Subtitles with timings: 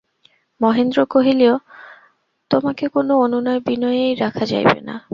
[0.61, 1.41] মহেন্দ্র কহিল,
[2.51, 4.95] তোমাকে কোনো অনুনয়-বিনয়েই রাখা যাইবে না?